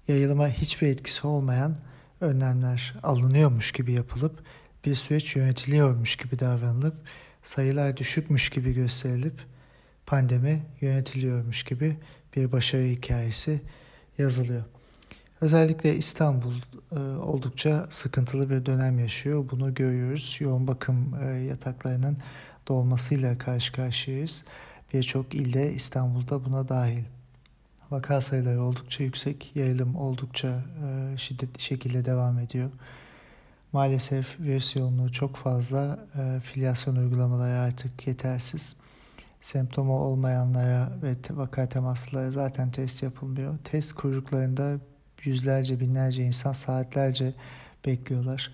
yayılıma 0.08 0.48
hiçbir 0.48 0.88
etkisi 0.88 1.28
olmayan 1.28 1.78
önlemler 2.22 2.96
alınıyormuş 3.04 3.72
gibi 3.72 3.94
yapılıp 3.94 4.44
bir 4.86 4.96
süreç 4.96 5.36
yönetiliyormuş 5.36 6.16
gibi 6.16 6.40
davranılıp 6.40 6.96
sayılar 7.44 7.98
düşükmüş 7.98 8.50
gibi 8.50 8.74
gösterilip 8.74 9.34
pandemi 10.06 10.63
yönetiliyormuş 10.82 11.63
gibi 11.63 11.98
bir 12.36 12.51
başarı 12.51 12.84
hikayesi 12.84 13.62
yazılıyor. 14.18 14.63
Özellikle 15.42 15.96
İstanbul 15.96 16.54
e, 16.92 17.00
oldukça 17.00 17.88
sıkıntılı 17.90 18.50
bir 18.50 18.66
dönem 18.66 19.00
yaşıyor. 19.00 19.46
Bunu 19.51 19.74
görüyoruz. 19.74 20.38
Yoğun 20.40 20.68
bakım 20.68 21.16
e, 21.24 21.25
yataklarının 21.25 22.18
dolmasıyla 22.68 23.38
karşı 23.38 23.74
karşıyayız. 23.74 24.44
Birçok 24.94 25.36
ilde 25.36 25.74
İstanbul'da 25.74 26.46
buna 26.46 26.68
dahil. 26.70 27.03
Vaka 27.91 28.22
sayıları 28.22 28.63
oldukça 28.63 29.03
yüksek, 29.03 29.56
yayılım 29.56 29.96
oldukça 29.96 30.63
e, 30.86 31.18
şiddetli 31.18 31.62
şekilde 31.62 32.06
devam 32.06 32.39
ediyor. 32.39 32.70
Maalesef 33.74 34.39
virüs 34.39 34.75
yoğunluğu 34.75 35.12
çok 35.12 35.36
fazla, 35.36 36.00
e, 36.15 36.39
filyasyon 36.39 36.96
uygulamaları 36.96 37.60
artık 37.60 38.08
yetersiz 38.08 38.75
semptomu 39.41 40.00
olmayanlara 40.00 40.91
ve 41.03 41.15
vaka 41.30 41.70
temaslılara 41.70 42.32
zaten 42.32 42.72
test 42.72 43.03
yapılmıyor. 43.03 43.58
Test 43.63 43.94
kuyruklarında 43.94 44.80
yüzlerce 45.24 45.80
binlerce 45.80 46.24
insan 46.24 46.53
saatlerce 46.53 47.34
bekliyorlar. 47.86 48.51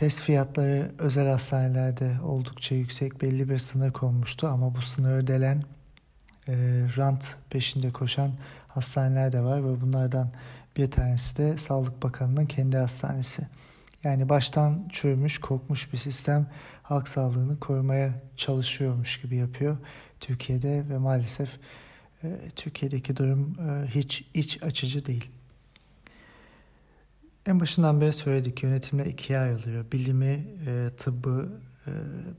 Test 0.00 0.20
fiyatları 0.20 0.90
özel 0.98 1.28
hastanelerde 1.28 2.16
oldukça 2.24 2.74
yüksek 2.74 3.22
belli 3.22 3.50
bir 3.50 3.58
sınır 3.58 3.92
konmuştu 3.92 4.48
ama 4.48 4.74
bu 4.74 4.82
sınırı 4.82 5.26
delen 5.26 5.64
e, 6.48 6.54
rant 6.96 7.36
peşinde 7.50 7.92
koşan 7.92 8.32
hastaneler 8.68 9.32
de 9.32 9.40
var 9.40 9.64
ve 9.64 9.80
bunlardan 9.80 10.32
bir 10.76 10.90
tanesi 10.90 11.36
de 11.36 11.58
Sağlık 11.58 12.02
Bakanı'nın 12.02 12.46
kendi 12.46 12.76
hastanesi. 12.76 13.48
Yani 14.04 14.28
baştan 14.28 14.88
çürümüş, 14.92 15.38
kokmuş 15.38 15.92
bir 15.92 15.98
sistem 15.98 16.46
halk 16.82 17.08
sağlığını 17.08 17.60
korumaya 17.60 18.14
çalışıyormuş 18.36 19.20
gibi 19.20 19.36
yapıyor 19.36 19.76
Türkiye'de 20.20 20.84
ve 20.88 20.98
maalesef 20.98 21.58
e, 22.24 22.38
Türkiye'deki 22.56 23.16
durum 23.16 23.56
e, 23.60 23.86
hiç 23.86 24.24
iç 24.34 24.62
açıcı 24.62 25.06
değil. 25.06 25.30
En 27.46 27.60
başından 27.60 28.00
beri 28.00 28.12
söyledik 28.12 28.62
yönetimle 28.62 29.10
ikiye 29.10 29.38
ayrılıyor. 29.38 29.92
Bilimi, 29.92 30.46
e, 30.66 30.90
tıbbı 30.96 31.52
e, 31.86 31.90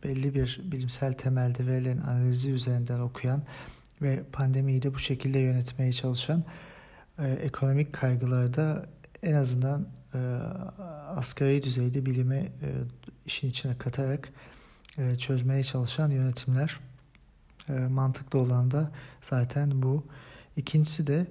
belli 0.04 0.36
bir 0.36 0.62
bilimsel 0.64 1.14
temelde 1.14 1.68
verilen 1.68 1.98
analizi 1.98 2.52
üzerinden 2.52 3.00
okuyan 3.00 3.44
ve 4.02 4.24
pandemiyi 4.32 4.82
de 4.82 4.94
bu 4.94 5.00
şekilde 5.00 5.40
yönetmeye 5.40 5.94
çalışan 5.94 6.44
e, 7.20 7.32
ekonomik 7.32 7.94
kaygıları 7.94 8.54
da 8.54 8.86
en 9.24 9.34
azından 9.34 9.88
e, 10.14 10.18
asgari 11.08 11.64
düzeyde 11.64 12.06
bilimi 12.06 12.36
e, 12.36 12.70
işin 13.26 13.50
içine 13.50 13.78
katarak 13.78 14.30
e, 14.98 15.16
çözmeye 15.16 15.64
çalışan 15.64 16.10
yönetimler. 16.10 16.80
E, 17.70 17.74
mantıklı 17.74 18.40
olan 18.40 18.72
da 18.72 18.92
zaten 19.22 19.82
bu. 19.84 20.06
İkincisi 20.56 21.08
de 21.08 21.28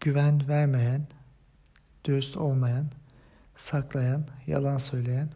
güven 0.00 0.48
vermeyen, 0.48 1.06
dürüst 2.04 2.36
olmayan, 2.36 2.86
saklayan, 3.60 4.24
yalan 4.46 4.78
söyleyen, 4.78 5.28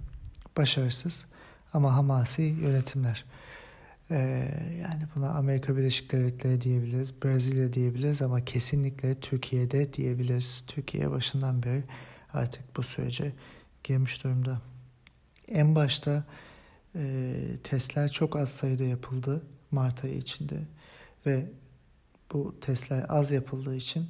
başarısız 0.57 1.27
ama 1.73 1.95
hamasi 1.95 2.43
yönetimler. 2.43 3.25
Ee, 4.11 4.17
yani 4.83 5.03
buna 5.17 5.31
Amerika 5.31 5.77
Birleşik 5.77 6.13
Devletleri 6.13 6.61
diyebiliriz, 6.61 7.23
Brezilya 7.23 7.73
diyebiliriz 7.73 8.23
ama 8.23 8.45
kesinlikle 8.45 9.15
Türkiye'de 9.21 9.93
diyebiliriz. 9.93 10.65
Türkiye 10.67 11.11
başından 11.11 11.63
beri 11.63 11.85
artık 12.33 12.77
bu 12.77 12.83
sürece 12.83 13.33
girmiş 13.85 14.25
durumda. 14.25 14.61
En 15.49 15.75
başta 15.75 16.25
e, 16.95 17.35
testler 17.63 18.11
çok 18.11 18.37
az 18.37 18.49
sayıda 18.49 18.85
yapıldı 18.85 19.43
Mart 19.71 20.05
ayı 20.05 20.17
içinde 20.17 20.59
ve 21.27 21.47
bu 22.33 22.61
testler 22.61 23.07
az 23.09 23.31
yapıldığı 23.31 23.77
için 23.77 24.09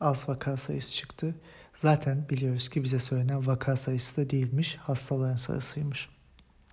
az 0.00 0.28
vaka 0.28 0.56
sayısı 0.56 0.94
çıktı. 0.94 1.34
Zaten 1.76 2.28
biliyoruz 2.30 2.68
ki 2.68 2.82
bize 2.82 2.98
söylenen 2.98 3.46
vaka 3.46 3.76
sayısı 3.76 4.20
da 4.20 4.30
değilmiş, 4.30 4.76
hastaların 4.76 5.36
sayısıymış. 5.36 6.08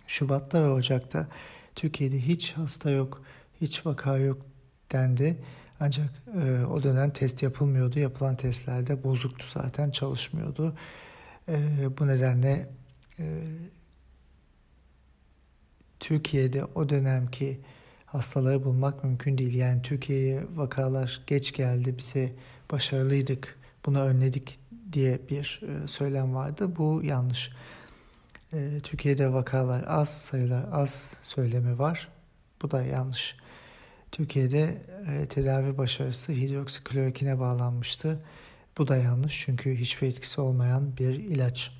Şubat'ta 0.08 0.64
ve 0.64 0.70
Ocak'ta 0.70 1.28
Türkiye'de 1.76 2.20
hiç 2.20 2.54
hasta 2.54 2.90
yok, 2.90 3.24
hiç 3.62 3.86
vaka 3.86 4.18
yok 4.18 4.46
dendi. 4.92 5.38
Ancak 5.80 6.10
e, 6.44 6.66
o 6.66 6.84
dönem 6.84 7.12
test 7.12 7.44
yapılmıyordu. 7.44 8.00
Yapılan 8.00 8.36
testlerde 8.36 9.04
bozuktu 9.04 9.46
zaten 9.54 9.92
çalışmıyordu. 9.92 10.76
E, 11.48 11.58
bu 12.00 12.08
nedenle 12.08 12.70
e, 13.20 13.44
Türkiye'de 16.00 16.66
o 16.66 16.90
dönemki 16.90 17.60
hastaları 18.06 18.64
bulmak 18.64 19.04
mümkün 19.04 19.38
değil. 19.38 19.54
Yani 19.54 19.82
Türkiye'ye 19.82 20.44
vakalar 20.56 21.22
geç 21.28 21.54
geldi, 21.54 21.98
bize 21.98 22.34
başarılıydık, 22.72 23.60
bunu 23.86 24.02
önledik 24.02 24.63
diye 24.94 25.20
bir 25.30 25.62
e, 25.64 25.88
söylem 25.88 26.36
vardı. 26.36 26.76
Bu 26.76 27.02
yanlış. 27.04 27.52
E, 28.54 28.80
Türkiye'de 28.84 29.34
vakalar 29.34 29.84
az, 29.88 30.22
sayılar 30.22 30.66
az 30.72 31.18
söylemi 31.22 31.80
var. 31.80 32.08
Bu 32.62 32.72
da 32.72 32.84
yanlış. 32.84 33.38
Türkiye'de 34.12 34.82
e, 35.08 35.28
tedavi 35.28 35.78
başarısı 35.78 36.32
hidroksiklorokine 36.32 37.40
bağlanmıştı. 37.40 38.20
Bu 38.78 38.88
da 38.88 38.98
yanlış 38.98 39.44
çünkü 39.46 39.76
hiçbir 39.76 40.08
etkisi 40.08 40.42
olmayan 40.42 40.98
bir 40.98 41.10
ilaç. 41.10 41.72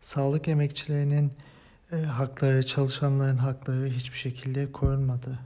Sağlık 0.00 0.48
emekçilerinin 0.48 1.32
hakları, 2.06 2.66
çalışanların 2.66 3.36
hakları 3.36 3.86
hiçbir 3.86 4.16
şekilde 4.16 4.72
korunmadı. 4.72 5.38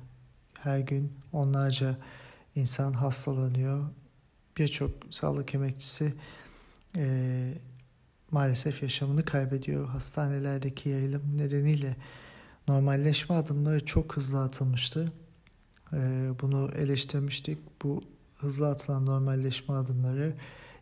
Her 0.62 0.78
gün 0.78 1.12
onlarca 1.32 1.96
insan 2.54 2.92
hastalanıyor. 2.92 3.84
Birçok 4.56 4.90
sağlık 5.10 5.54
emekçisi 5.54 6.14
e, 6.96 7.54
maalesef 8.30 8.82
yaşamını 8.82 9.24
kaybediyor. 9.24 9.88
Hastanelerdeki 9.88 10.88
yayılım 10.88 11.38
nedeniyle 11.38 11.96
normalleşme 12.68 13.36
adımları 13.36 13.84
çok 13.84 14.16
hızlı 14.16 14.42
atılmıştı. 14.42 15.12
E, 15.92 16.30
bunu 16.42 16.70
eleştirmiştik. 16.78 17.58
Bu 17.82 18.04
hızlı 18.36 18.68
atılan 18.68 19.06
normalleşme 19.06 19.74
adımları 19.74 20.34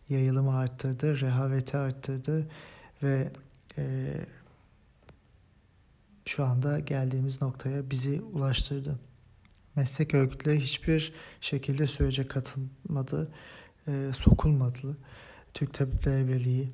yayılımı 0.08 0.56
arttırdı, 0.56 1.20
rehaveti 1.20 1.76
arttırdı 1.76 2.48
ve 3.02 3.32
e, 3.78 4.12
şu 6.24 6.44
anda 6.44 6.78
geldiğimiz 6.78 7.42
noktaya 7.42 7.90
bizi 7.90 8.20
ulaştırdı. 8.20 8.98
Meslek 9.76 10.14
örgütleri 10.14 10.60
hiçbir 10.60 11.12
şekilde 11.40 11.86
sürece 11.86 12.28
katılmadı, 12.28 13.32
e, 13.88 14.10
sokulmadı. 14.14 14.96
Türk 15.56 15.74
Tabipleri 15.74 16.28
Birliği, 16.28 16.68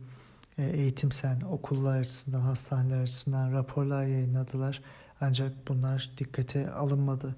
e, 0.59 0.65
eğitimsen, 0.65 1.41
okullar 1.41 1.99
açısından, 2.01 2.41
hastaneler 2.41 3.03
açısından 3.03 3.53
raporlar 3.53 4.07
yayınladılar. 4.07 4.83
Ancak 5.21 5.53
bunlar 5.69 6.11
dikkate 6.19 6.71
alınmadı. 6.71 7.37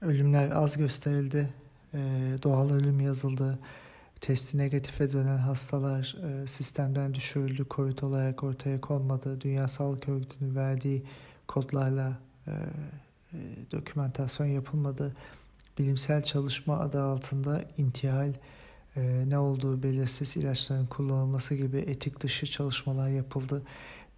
Ölümler 0.00 0.50
az 0.50 0.76
gösterildi, 0.76 1.48
e, 1.94 1.98
doğal 2.42 2.70
ölüm 2.70 3.00
yazıldı. 3.00 3.58
Testi 4.20 4.58
negatife 4.58 5.12
dönen 5.12 5.38
hastalar 5.38 6.16
e, 6.24 6.46
sistemden 6.46 7.14
düşürüldü, 7.14 7.66
COVID 7.70 7.98
olarak 7.98 8.44
ortaya 8.44 8.80
konmadı. 8.80 9.40
Dünya 9.40 9.68
Sağlık 9.68 10.08
Örgütü'nün 10.08 10.56
verdiği 10.56 11.02
kodlarla 11.48 12.18
dokümentasyon 13.72 14.46
yapılmadı. 14.46 15.16
Bilimsel 15.78 16.22
çalışma 16.22 16.78
adı 16.78 17.02
altında 17.02 17.64
intihal, 17.78 18.32
e, 18.96 19.24
ne 19.28 19.38
olduğu 19.38 19.82
belirsiz 19.82 20.36
ilaçların 20.36 20.86
kullanılması 20.86 21.54
gibi 21.54 21.78
etik 21.78 22.20
dışı 22.20 22.46
çalışmalar 22.46 23.08
yapıldı. 23.08 23.62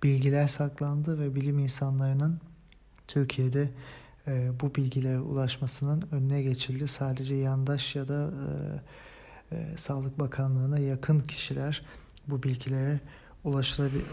Bilgiler 0.03 0.47
saklandı 0.47 1.21
ve 1.21 1.35
bilim 1.35 1.59
insanlarının 1.59 2.41
Türkiye'de 3.09 3.71
e, 4.27 4.51
bu 4.61 4.75
bilgilere 4.75 5.21
ulaşmasının 5.21 6.05
önüne 6.13 6.43
geçildi. 6.43 6.89
Sadece 6.89 7.35
yandaş 7.35 7.97
ya 7.97 8.09
da 8.09 8.31
e, 9.51 9.57
e, 9.57 9.77
Sağlık 9.77 10.19
Bakanlığı'na 10.19 10.79
yakın 10.79 11.21
kişiler 11.21 11.83
bu 12.27 12.43
bilgilere 12.43 13.01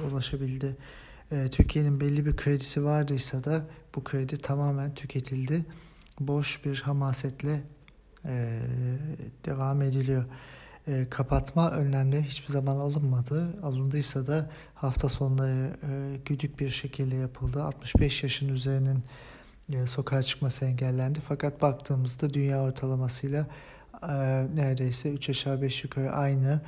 ulaşabildi. 0.08 0.78
E, 1.32 1.48
Türkiye'nin 1.50 2.00
belli 2.00 2.26
bir 2.26 2.36
kredisi 2.36 2.86
vardıysa 2.86 3.44
da 3.44 3.66
bu 3.96 4.04
kredi 4.04 4.38
tamamen 4.38 4.96
tüketildi. 4.96 5.66
Boş 6.20 6.66
bir 6.66 6.82
hamasetle 6.82 7.64
e, 8.26 8.60
devam 9.46 9.82
ediliyor. 9.82 10.26
E, 10.88 11.06
kapatma 11.10 11.72
önlemleri 11.72 12.24
hiçbir 12.24 12.52
zaman 12.52 12.76
alınmadı. 12.76 13.48
Alındıysa 13.64 14.28
da 14.28 14.50
hafta 14.76 15.10
sonları 15.10 15.78
e, 15.84 16.18
güdük 16.26 16.60
bir 16.60 16.70
şekilde 16.70 17.16
yapıldı. 17.16 17.64
65 17.64 18.24
yaşın 18.24 18.50
üzerinin 18.50 19.04
e, 19.74 19.88
sokağa 19.88 20.24
çıkması 20.24 20.66
engellendi. 20.66 21.20
Fakat 21.28 21.62
baktığımızda 21.62 22.34
dünya 22.34 22.62
ortalamasıyla 22.62 23.48
e, 24.04 24.08
neredeyse 24.56 25.14
3 25.14 25.30
aşağı 25.30 25.62
5 25.62 25.84
yukarı 25.84 26.12
aynı 26.12 26.62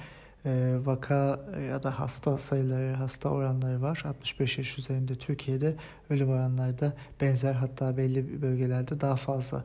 e, 0.46 0.76
vaka 0.86 1.40
ya 1.70 1.84
da 1.84 2.00
hasta 2.00 2.38
sayıları, 2.38 2.94
hasta 2.94 3.30
oranları 3.30 3.82
var. 3.82 4.04
65 4.06 4.58
yaş 4.58 4.80
üzerinde 4.80 5.16
Türkiye'de 5.16 5.76
ölüm 6.10 6.30
oranları 6.30 6.80
da 6.80 6.94
benzer 7.22 7.54
hatta 7.54 7.98
belli 7.98 8.42
bölgelerde 8.42 9.02
daha 9.02 9.16
fazla. 9.16 9.64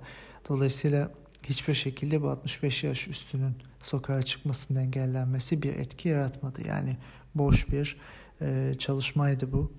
Dolayısıyla 0.49 1.11
hiçbir 1.43 1.75
şekilde 1.75 2.23
bu 2.23 2.31
65 2.31 2.85
yaş 2.85 3.09
üstünün 3.09 3.57
sokağa 3.83 4.23
çıkmasının 4.23 4.81
engellenmesi 4.81 5.63
bir 5.63 5.75
etki 5.75 6.09
yaratmadı. 6.09 6.69
Yani 6.69 6.97
boş 7.35 7.71
bir 7.73 7.97
e, 8.41 8.75
çalışmaydı 8.79 9.53
bu. 9.53 9.73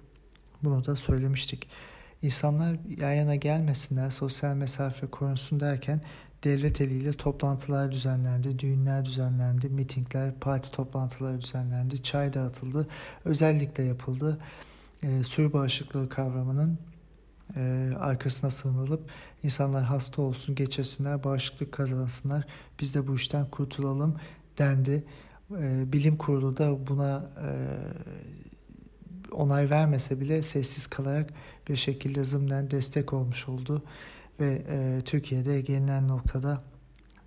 Bunu 0.63 0.85
da 0.85 0.95
söylemiştik. 0.95 1.69
İnsanlar 2.21 2.75
yan 2.99 3.13
yana 3.13 3.35
gelmesinler, 3.35 4.09
sosyal 4.09 4.55
mesafe 4.55 5.07
korunsun 5.07 5.59
derken 5.59 6.01
devlet 6.43 6.81
eliyle 6.81 7.13
toplantılar 7.13 7.91
düzenlendi, 7.91 8.59
düğünler 8.59 9.05
düzenlendi, 9.05 9.69
mitingler, 9.69 10.39
parti 10.39 10.71
toplantıları 10.71 11.41
düzenlendi, 11.41 12.03
çay 12.03 12.33
dağıtıldı. 12.33 12.87
Özellikle 13.25 13.83
yapıldı. 13.83 14.39
E, 15.03 15.23
sürü 15.23 15.53
bağışıklığı 15.53 16.09
kavramının 16.09 16.79
e, 17.55 17.91
arkasına 17.99 18.51
sığınılıp 18.51 19.09
insanlar 19.43 19.83
hasta 19.83 20.21
olsun, 20.21 20.55
geçirsinler, 20.55 21.23
bağışıklık 21.23 21.71
kazansınlar, 21.71 22.45
biz 22.79 22.95
de 22.95 23.07
bu 23.07 23.15
işten 23.15 23.49
kurtulalım 23.49 24.15
dendi. 24.57 25.03
E, 25.59 25.93
bilim 25.93 26.17
kurulu 26.17 26.57
da 26.57 26.87
buna 26.87 27.29
e, 27.37 27.49
onay 29.31 29.69
vermese 29.69 30.19
bile 30.19 30.43
sessiz 30.43 30.87
kalarak 30.87 31.33
bir 31.69 31.75
şekilde 31.75 32.23
zımnen 32.23 32.71
destek 32.71 33.13
olmuş 33.13 33.49
oldu 33.49 33.83
ve 34.39 34.61
e, 34.69 35.01
Türkiye'de 35.05 35.61
gelinen 35.61 36.07
noktada 36.07 36.63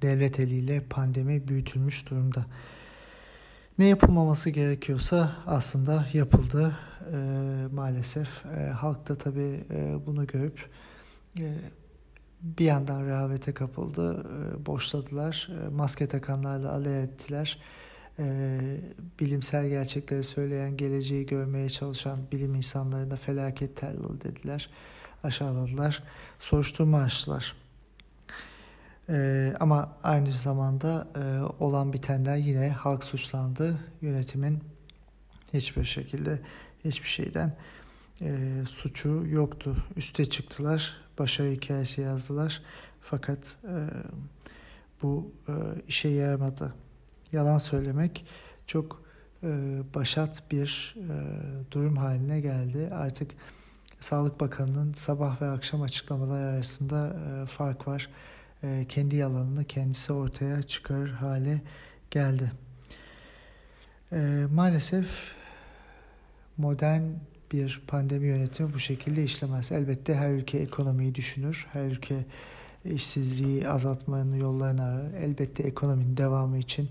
devlet 0.03 0.41
eliyle 0.41 0.81
pandemi 0.91 1.49
büyütülmüş 1.49 2.11
durumda. 2.11 2.47
Ne 3.79 3.87
yapılmaması 3.87 4.51
gerekiyorsa 4.51 5.37
aslında 5.47 6.07
yapıldı 6.13 6.79
e, 7.13 7.17
maalesef. 7.73 8.47
E, 8.47 8.71
halk 8.71 9.09
da 9.09 9.15
tabii 9.15 9.65
e, 9.71 10.07
bunu 10.07 10.27
görüp 10.27 10.71
e, 11.39 11.55
bir 12.59 12.65
yandan 12.65 13.07
rehavete 13.07 13.55
kapıldı, 13.55 14.27
boşladılar, 14.67 15.49
maske 15.73 16.07
takanlarla 16.07 16.73
alay 16.73 17.03
ettiler. 17.03 17.59
Bilimsel 19.21 19.69
gerçekleri 19.69 20.25
söyleyen, 20.25 20.77
geleceği 20.77 21.27
görmeye 21.27 21.69
çalışan 21.69 22.19
bilim 22.33 22.55
insanlarına 22.55 23.17
felaket 23.17 23.77
tellal 23.77 24.21
dediler 24.21 24.71
aşağıladılar. 25.25 26.03
Soruşturma 26.39 27.01
açtılar. 27.01 27.55
Ama 29.61 29.97
aynı 30.03 30.33
zamanda 30.33 31.09
olan 31.61 31.93
bitenden 31.93 32.37
yine 32.37 32.71
halk 32.71 33.05
suçlandı. 33.05 33.79
Yönetimin 34.03 34.61
hiçbir 35.55 35.85
şekilde 35.85 36.41
hiçbir 36.85 37.09
şeyden 37.09 37.57
e, 38.21 38.37
suçu 38.67 39.25
yoktu. 39.27 39.77
Üste 39.97 40.25
çıktılar. 40.25 41.06
Başarı 41.19 41.51
hikayesi 41.51 42.01
yazdılar. 42.01 42.63
Fakat 43.01 43.57
e, 43.65 43.77
bu 45.03 45.33
e, 45.49 45.53
işe 45.89 46.09
yaramadı. 46.09 46.75
Yalan 47.33 47.59
söylemek 47.59 48.25
çok 48.67 49.03
e, 49.43 49.49
başat 49.95 50.51
bir 50.51 50.97
e, 50.99 51.15
durum 51.73 51.97
haline 51.97 52.41
geldi. 52.41 52.91
Artık 52.95 53.31
Sağlık 54.01 54.41
Bakanı'nın 54.41 54.93
sabah 54.93 55.43
ve 55.43 55.49
akşam 55.49 55.83
açıklamaları 55.83 56.47
arasında 56.47 57.17
e, 57.43 57.47
fark 57.47 57.89
var. 57.89 58.09
E, 58.63 58.87
kendi 58.89 59.17
yalanını 59.17 59.65
kendisi 59.65 60.13
ortaya 60.13 60.63
çıkarır 60.63 61.11
hale 61.11 61.63
geldi. 62.11 62.53
E, 64.13 64.47
maalesef 64.53 65.33
modern 66.57 67.03
bir 67.53 67.83
pandemi 67.87 68.27
yönetimi 68.27 68.75
bu 68.75 68.79
şekilde 68.79 69.25
işlemez. 69.25 69.73
Elbette 69.73 70.15
her 70.15 70.31
ülke 70.31 70.59
ekonomiyi 70.59 71.15
düşünür, 71.15 71.67
her 71.73 71.85
ülke 71.85 72.25
işsizliği 72.85 73.69
azaltmanın 73.69 74.37
yollarını 74.37 74.83
arar. 74.83 75.13
Elbette 75.21 75.63
ekonominin 75.63 76.17
devamı 76.17 76.59
için 76.59 76.91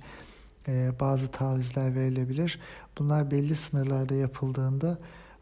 e, 0.67 0.91
bazı 0.99 1.27
tavizler 1.27 1.95
verilebilir. 1.95 2.59
Bunlar 2.99 3.31
belli 3.31 3.55
sınırlarda 3.55 4.15
yapıldığında 4.15 4.97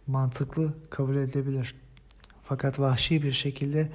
mantıklı 0.07 0.73
kabul 0.89 1.15
edilebilir. 1.15 1.75
Fakat 2.43 2.79
vahşi 2.79 3.23
bir 3.23 3.31
şekilde 3.31 3.89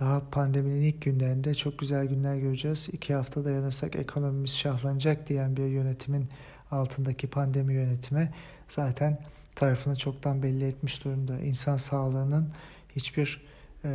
daha 0.00 0.22
pandeminin 0.30 0.80
ilk 0.82 1.02
günlerinde 1.02 1.54
çok 1.54 1.78
güzel 1.78 2.06
günler 2.06 2.36
göreceğiz. 2.36 2.88
İki 2.92 3.14
hafta 3.14 3.44
dayanırsak 3.44 3.96
ekonomimiz 3.96 4.56
şahlanacak 4.56 5.28
diyen 5.28 5.56
bir 5.56 5.66
yönetimin 5.66 6.28
altındaki 6.70 7.26
pandemi 7.26 7.74
yönetimi 7.74 8.30
zaten 8.68 9.18
tarafını 9.60 9.96
çoktan 9.96 10.42
belli 10.42 10.64
etmiş 10.64 11.04
durumda. 11.04 11.40
İnsan 11.40 11.76
sağlığının 11.76 12.48
hiçbir 12.96 13.42
e, 13.84 13.90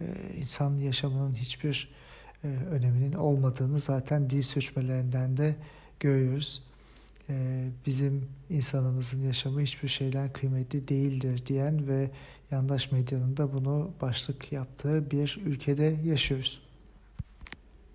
e, 0.00 0.04
insan 0.36 0.76
yaşamının 0.76 1.34
hiçbir 1.34 1.90
e, 2.44 2.48
öneminin 2.48 3.12
olmadığını 3.12 3.78
zaten 3.78 4.30
dil 4.30 4.42
sürçmelerinden 4.42 5.36
de 5.36 5.56
görüyoruz. 6.00 6.62
Ee, 7.30 7.68
bizim 7.86 8.28
insanımızın 8.50 9.22
yaşamı 9.22 9.60
hiçbir 9.60 9.88
şeyden 9.88 10.32
kıymetli 10.32 10.88
değildir 10.88 11.46
diyen 11.46 11.88
ve 11.88 12.10
yandaş 12.50 12.92
medyanın 12.92 13.36
da 13.36 13.52
bunu 13.52 13.90
başlık 14.00 14.52
yaptığı 14.52 15.10
bir 15.10 15.40
ülkede 15.44 15.96
yaşıyoruz. 16.04 16.62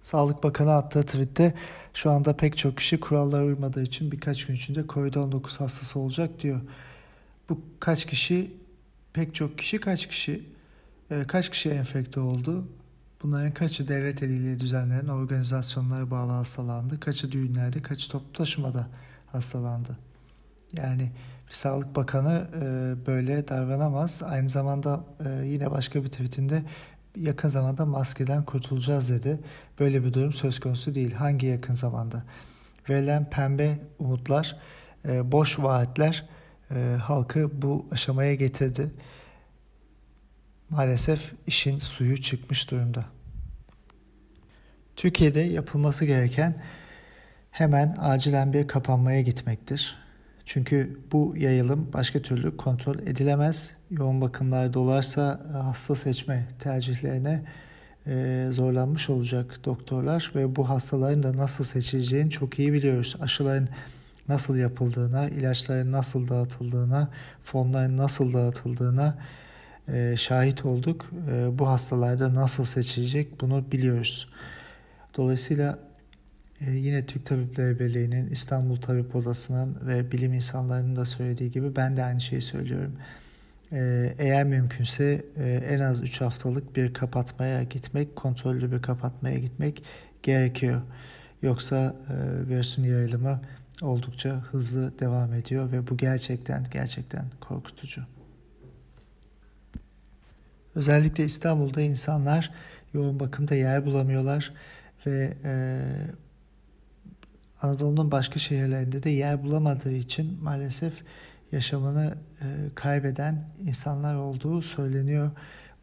Sağlık 0.02 0.44
Bakanı 0.44 0.74
attığı 0.74 1.06
tweette 1.06 1.54
şu 1.94 2.12
anda 2.12 2.38
pek 2.38 2.58
çok 2.58 2.78
kişi 2.78 3.00
kurallara 3.00 3.44
uymadığı 3.46 3.84
için 3.84 4.12
birkaç 4.12 4.46
gün 4.46 4.56
içinde 4.56 4.80
COVID-19 4.80 5.58
hastası 5.58 6.00
olacak 6.00 6.40
diyor. 6.40 6.62
Bu 7.50 7.62
kaç 7.80 8.06
kişi, 8.06 8.52
pek 9.14 9.36
çok 9.36 9.58
kişi 9.58 9.80
kaç 9.80 10.08
kişi, 10.08 10.44
e, 11.12 11.24
kaç 11.28 11.50
kişi 11.50 11.70
enfekte 11.70 12.20
oldu? 12.20 12.68
Bunların 13.24 13.54
kaçı 13.54 13.88
devlet 13.88 14.24
eliyle 14.24 14.60
düzenlenen 14.60 15.08
organizasyonlara 15.08 16.12
bağlı 16.12 16.32
hastalandı, 16.32 17.00
kaçı 17.00 17.32
düğünlerde, 17.32 17.82
kaçı 17.82 18.12
toplu 18.12 18.34
taşımada 18.34 18.88
hastalandı. 19.28 19.98
Yani 20.74 21.12
Sağlık 21.54 21.96
Bakanı 21.96 22.48
e, 22.56 22.96
böyle 23.08 23.48
davranamaz. 23.48 24.24
Aynı 24.24 24.50
zamanda 24.50 25.04
e, 25.26 25.46
yine 25.46 25.72
başka 25.72 26.04
bir 26.04 26.10
tweetinde 26.10 26.64
yakın 27.18 27.50
zamanda 27.50 27.86
maskeden 27.86 28.46
kurtulacağız 28.46 29.10
dedi. 29.10 29.40
Böyle 29.80 30.04
bir 30.04 30.14
durum 30.14 30.34
söz 30.34 30.60
konusu 30.60 30.96
değil. 30.96 31.14
Hangi 31.14 31.46
yakın 31.46 31.74
zamanda? 31.74 32.24
verilen 32.90 33.30
pembe 33.30 33.80
umutlar, 34.00 34.58
e, 35.06 35.32
boş 35.32 35.60
vaatler 35.60 36.26
e, 36.72 36.98
halkı 37.04 37.62
bu 37.62 37.88
aşamaya 37.92 38.36
getirdi. 38.36 38.92
Maalesef 40.70 41.34
işin 41.48 41.80
suyu 41.80 42.22
çıkmış 42.22 42.72
durumda. 42.72 43.06
Türkiye'de 44.96 45.40
yapılması 45.40 46.06
gereken 46.06 46.64
hemen 47.52 47.96
acilen 48.00 48.54
bir 48.54 48.68
kapanmaya 48.68 49.22
gitmektir. 49.22 50.03
Çünkü 50.46 51.00
bu 51.12 51.34
yayılım 51.38 51.90
başka 51.94 52.22
türlü 52.22 52.58
kontrol 52.58 53.00
edilemez. 53.00 53.72
Yoğun 53.92 54.22
bakımlar 54.22 54.74
dolarsa 54.74 55.42
hasta 55.54 55.96
seçme 55.96 56.48
tercihlerine 56.60 57.44
e, 58.08 58.48
zorlanmış 58.52 59.10
olacak 59.10 59.66
doktorlar 59.66 60.32
ve 60.36 60.56
bu 60.56 60.70
hastaların 60.70 61.24
da 61.24 61.38
nasıl 61.38 61.64
seçileceğini 61.64 62.30
çok 62.30 62.60
iyi 62.60 62.74
biliyoruz. 62.74 63.16
Aşıların 63.22 63.70
nasıl 64.30 64.56
yapıldığına, 64.56 65.30
ilaçların 65.30 65.92
nasıl 65.92 66.30
dağıtıldığına, 66.30 67.10
fonların 67.44 67.98
nasıl 67.98 68.34
dağıtıldığına 68.34 69.18
e, 69.88 70.16
şahit 70.18 70.66
olduk. 70.66 71.12
E, 71.32 71.60
bu 71.60 71.68
hastalarda 71.68 72.34
nasıl 72.34 72.64
seçilecek 72.64 73.42
bunu 73.42 73.72
biliyoruz. 73.72 74.30
Dolayısıyla 75.18 75.72
e, 75.72 75.93
yine 76.72 77.06
Türk 77.06 77.26
Tabipleri 77.26 77.80
Birliği'nin, 77.80 78.28
İstanbul 78.28 78.76
Tabip 78.76 79.16
Odası'nın 79.16 79.78
ve 79.88 80.12
bilim 80.12 80.34
insanlarının 80.34 80.96
da 80.96 81.06
söylediği 81.06 81.52
gibi 81.52 81.76
ben 81.76 81.98
de 81.98 82.04
aynı 82.04 82.22
şeyi 82.22 82.42
söylüyorum. 82.42 82.94
E, 83.72 84.14
eğer 84.20 84.44
mümkünse 84.44 85.26
e, 85.38 85.50
en 85.70 85.80
az 85.80 86.02
3 86.02 86.22
haftalık 86.22 86.76
bir 86.76 86.94
kapatmaya 86.94 87.64
gitmek, 87.64 88.16
kontrollü 88.16 88.72
bir 88.72 88.82
kapatmaya 88.82 89.40
gitmek 89.40 89.84
gerekiyor. 90.24 90.82
Yoksa 91.42 91.96
virüsün 92.50 92.84
yayılımı 92.84 93.42
oldukça 93.82 94.30
hızlı 94.30 95.00
devam 95.00 95.34
ediyor 95.34 95.72
ve 95.72 95.88
bu 95.88 95.98
gerçekten 95.98 96.66
gerçekten 96.72 97.26
korkutucu. 97.42 98.02
Özellikle 100.76 101.26
İstanbul'da 101.26 101.82
insanlar 101.82 102.52
yoğun 102.94 103.20
bakımda 103.20 103.56
yer 103.56 103.86
bulamıyorlar 103.86 104.54
ve 105.06 105.34
e, 105.44 105.82
Anadolu'nun 107.64 108.12
başka 108.12 108.40
şehirlerinde 108.40 109.04
de 109.04 109.10
yer 109.10 109.44
bulamadığı 109.44 109.94
için 109.94 110.44
maalesef 110.44 110.94
yaşamını 111.52 112.16
e, 112.42 112.46
kaybeden 112.76 113.50
insanlar 113.66 114.16
olduğu 114.16 114.62
söyleniyor. 114.62 115.32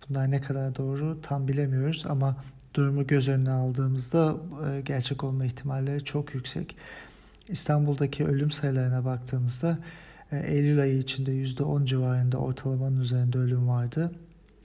Bunlar 0.09 0.31
ne 0.31 0.41
kadar 0.41 0.77
doğru 0.77 1.19
tam 1.23 1.49
bilemiyoruz 1.49 2.05
ama 2.09 2.37
durumu 2.75 3.07
göz 3.07 3.29
önüne 3.29 3.51
aldığımızda 3.51 4.37
e, 4.67 4.81
gerçek 4.81 5.25
olma 5.25 5.45
ihtimalleri 5.45 6.05
çok 6.05 6.35
yüksek. 6.35 6.77
İstanbul'daki 7.49 8.25
ölüm 8.25 8.51
sayılarına 8.51 9.05
baktığımızda 9.05 9.79
e, 10.33 10.39
Eylül 10.39 10.81
ayı 10.81 10.99
içinde 10.99 11.33
%10 11.33 11.87
civarında 11.87 12.39
ortalamanın 12.39 13.01
üzerinde 13.01 13.39
ölüm 13.39 13.69
vardı. 13.69 14.13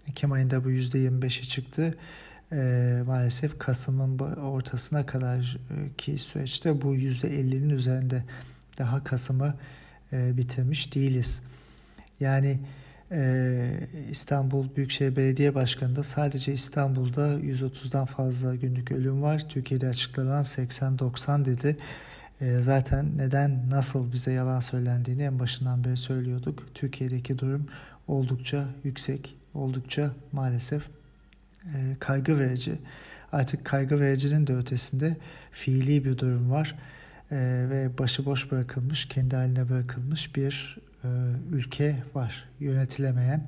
Ekim 0.07 0.31
ayında 0.31 0.63
bu 0.63 0.71
%25'e 0.71 1.43
çıktı 1.43 1.95
e, 2.55 3.03
maalesef 3.07 3.59
Kasım'ın 3.59 4.19
ortasına 4.35 5.05
kadar 5.05 5.57
ki 5.97 6.17
süreçte 6.17 6.81
bu 6.81 6.95
%50'nin 6.95 7.69
üzerinde 7.69 8.23
daha 8.77 9.03
Kasım'ı 9.03 9.55
e, 10.13 10.37
bitirmiş 10.37 10.95
değiliz. 10.95 11.41
Yani 12.19 12.59
e, 13.11 13.67
İstanbul 14.11 14.75
Büyükşehir 14.75 15.15
Belediye 15.15 15.55
Başkanı'nda 15.55 16.03
sadece 16.03 16.53
İstanbul'da 16.53 17.39
130'dan 17.39 18.05
fazla 18.05 18.55
günlük 18.55 18.91
ölüm 18.91 19.21
var. 19.21 19.49
Türkiye'de 19.49 19.87
açıklanan 19.87 20.43
80-90 20.43 21.45
dedi. 21.45 21.77
E, 22.41 22.59
zaten 22.61 23.17
neden 23.17 23.69
nasıl 23.69 24.11
bize 24.11 24.31
yalan 24.31 24.59
söylendiğini 24.59 25.23
en 25.23 25.39
başından 25.39 25.83
beri 25.83 25.97
söylüyorduk. 25.97 26.67
Türkiye'deki 26.73 27.39
durum 27.39 27.67
oldukça 28.07 28.65
yüksek, 28.83 29.35
oldukça 29.53 30.11
maalesef 30.31 30.83
e, 31.65 31.95
kaygı 31.99 32.39
verici. 32.39 32.79
Artık 33.31 33.65
kaygı 33.65 33.99
vericinin 33.99 34.47
de 34.47 34.55
ötesinde 34.55 35.17
fiili 35.51 36.05
bir 36.05 36.17
durum 36.17 36.51
var 36.51 36.75
e, 37.31 37.37
ve 37.69 37.97
başıboş 37.97 38.51
bırakılmış, 38.51 39.05
kendi 39.07 39.35
haline 39.35 39.69
bırakılmış 39.69 40.35
bir 40.35 40.77
e, 41.03 41.07
ülke 41.51 42.03
var. 42.13 42.49
Yönetilemeyen 42.59 43.47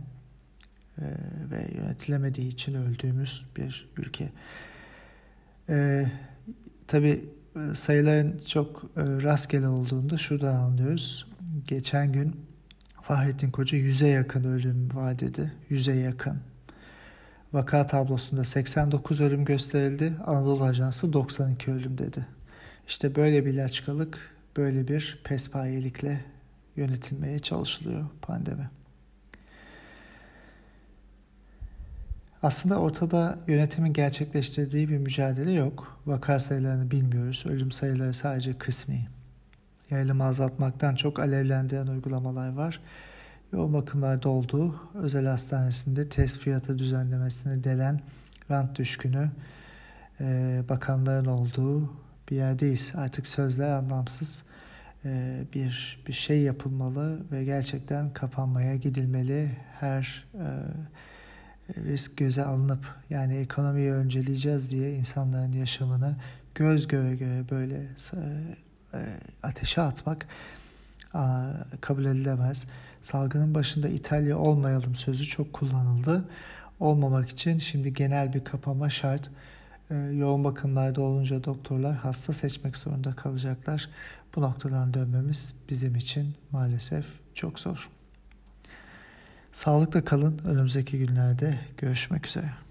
e, 0.97 1.05
ve 1.51 1.67
yönetilemediği 1.75 2.47
için 2.47 2.73
öldüğümüz 2.73 3.45
bir 3.57 3.89
ülke. 3.97 4.29
E, 5.69 6.05
Tabi 6.87 7.25
e, 7.55 7.73
sayıların 7.73 8.41
çok 8.47 8.83
e, 8.83 9.01
rastgele 9.01 9.67
olduğunda 9.67 10.17
şuradan 10.17 10.55
anlıyoruz. 10.55 11.27
Geçen 11.67 12.11
gün 12.13 12.35
Fahrettin 13.01 13.51
Koca 13.51 13.77
yüze 13.77 14.07
yakın 14.07 14.43
ölüm 14.43 14.95
var 14.95 15.19
dedi. 15.19 15.53
Yüze 15.69 15.93
yakın. 15.93 16.37
Vaka 17.53 17.87
tablosunda 17.87 18.43
89 18.43 19.21
ölüm 19.21 19.45
gösterildi. 19.45 20.13
Anadolu 20.25 20.63
Ajansı 20.63 21.13
92 21.13 21.71
ölüm 21.71 21.97
dedi. 21.97 22.25
İşte 22.87 23.15
böyle 23.15 23.45
bir 23.45 23.53
ilaçkalık, 23.53 24.35
böyle 24.57 24.87
bir 24.87 25.19
pespayelikle 25.23 26.25
yönetilmeye 26.75 27.39
çalışılıyor 27.39 28.05
pandemi. 28.21 28.69
Aslında 32.43 32.79
ortada 32.79 33.39
yönetimin 33.47 33.93
gerçekleştirdiği 33.93 34.89
bir 34.89 34.97
mücadele 34.97 35.51
yok. 35.51 36.01
Vaka 36.05 36.39
sayılarını 36.39 36.91
bilmiyoruz. 36.91 37.43
Ölüm 37.47 37.71
sayıları 37.71 38.13
sadece 38.13 38.57
kısmi. 38.57 39.07
Yayılımı 39.89 40.23
azaltmaktan 40.23 40.95
çok 40.95 41.19
alevlendiren 41.19 41.87
uygulamalar 41.87 42.53
var 42.53 42.79
yoğun 43.51 43.73
bakımlarda 43.73 44.29
olduğu 44.29 44.75
özel 44.93 45.25
hastanesinde 45.25 46.09
test 46.09 46.39
fiyatı 46.39 46.77
düzenlemesini 46.77 47.63
delen 47.63 48.01
rant 48.51 48.77
düşkünü 48.77 49.31
e, 50.19 50.61
bakanların 50.69 51.25
olduğu 51.25 51.93
bir 52.29 52.35
yerdeyiz. 52.35 52.93
Artık 52.95 53.27
sözler 53.27 53.69
anlamsız 53.69 54.43
e, 55.05 55.43
bir 55.53 56.03
bir 56.07 56.13
şey 56.13 56.41
yapılmalı 56.41 57.19
ve 57.31 57.43
gerçekten 57.43 58.13
kapanmaya 58.13 58.75
gidilmeli. 58.75 59.57
Her 59.79 60.25
e, 60.33 60.47
risk 61.83 62.17
göze 62.17 62.43
alınıp 62.43 62.95
yani 63.09 63.35
ekonomiyi 63.37 63.91
önceleyeceğiz 63.91 64.71
diye 64.71 64.93
insanların 64.95 65.51
yaşamını 65.51 66.15
göz 66.55 66.87
göre 66.87 67.15
göre 67.15 67.43
böyle 67.51 67.81
e, 68.93 68.99
ateşe 69.43 69.81
atmak 69.81 70.27
a, 71.13 71.51
kabul 71.81 72.05
edilemez. 72.05 72.65
Salgının 73.01 73.55
başında 73.55 73.87
İtalya 73.87 74.37
olmayalım 74.37 74.95
sözü 74.95 75.23
çok 75.23 75.53
kullanıldı. 75.53 76.25
Olmamak 76.79 77.29
için 77.29 77.57
şimdi 77.57 77.93
genel 77.93 78.33
bir 78.33 78.43
kapama 78.43 78.89
şart. 78.89 79.29
Ee, 79.91 79.95
yoğun 79.95 80.43
bakımlarda 80.43 81.01
olunca 81.01 81.43
doktorlar 81.43 81.95
hasta 81.95 82.33
seçmek 82.33 82.77
zorunda 82.77 83.13
kalacaklar. 83.13 83.89
Bu 84.35 84.41
noktadan 84.41 84.93
dönmemiz 84.93 85.53
bizim 85.69 85.95
için 85.95 86.35
maalesef 86.51 87.05
çok 87.33 87.59
zor. 87.59 87.89
Sağlıkla 89.53 90.05
kalın. 90.05 90.41
Önümüzdeki 90.45 90.99
günlerde 90.99 91.59
görüşmek 91.77 92.27
üzere. 92.27 92.66